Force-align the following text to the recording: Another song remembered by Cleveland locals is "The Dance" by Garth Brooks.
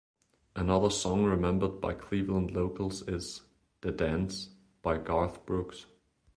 Another 0.55 0.89
song 0.89 1.25
remembered 1.25 1.79
by 1.79 1.93
Cleveland 1.93 2.49
locals 2.49 3.03
is 3.07 3.41
"The 3.81 3.91
Dance" 3.91 4.49
by 4.81 4.97
Garth 4.97 5.45
Brooks. 5.45 5.85